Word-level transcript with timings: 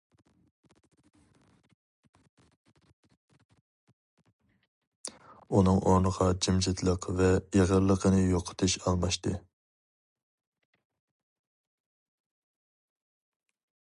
ئۇنىڭ 5.57 5.83
ئورنىغا 5.91 6.31
جىمجىتلىق 6.47 7.07
ۋە 7.21 7.29
ئېغىرلىقىنى 7.59 8.23
يوقىتىش 8.23 8.79
ئالماشتى. 8.81 9.37